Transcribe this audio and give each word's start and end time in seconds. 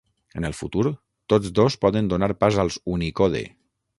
En 0.39 0.45
el 0.47 0.53
futur, 0.59 0.83
tots 1.33 1.51
dos 1.59 1.77
poden 1.85 2.11
donar 2.15 2.31
pas 2.45 2.59
als 2.65 2.81
Unicode. 2.97 3.45